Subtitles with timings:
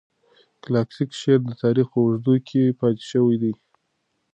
[0.63, 3.53] کلاسیک شعر د تاریخ په اوږدو کې پاتې شوی دی.